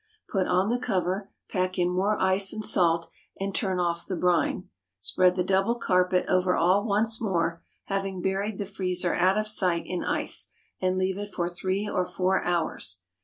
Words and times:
Put 0.31 0.47
on 0.47 0.69
the 0.69 0.79
cover, 0.79 1.29
pack 1.47 1.77
in 1.77 1.91
more 1.91 2.19
ice 2.19 2.51
and 2.53 2.65
salt, 2.65 3.11
and 3.39 3.53
turn 3.53 3.79
off 3.79 4.07
the 4.07 4.15
brine. 4.15 4.67
Spread 4.99 5.35
the 5.35 5.43
double 5.43 5.75
carpet 5.75 6.25
over 6.27 6.55
all 6.57 6.83
once 6.87 7.21
more, 7.21 7.61
having 7.85 8.19
buried 8.19 8.57
the 8.57 8.65
freezer 8.65 9.13
out 9.13 9.37
of 9.37 9.47
sight 9.47 9.83
in 9.85 10.03
ice, 10.03 10.49
and 10.81 10.97
leave 10.97 11.19
it 11.19 11.31
for 11.31 11.47
three 11.47 11.87
or 11.87 12.07
four 12.07 12.43
hours. 12.43 13.01